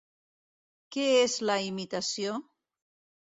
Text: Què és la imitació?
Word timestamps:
Què 0.95 1.03
és 1.17 1.35
la 1.49 1.57
imitació? 1.67 2.39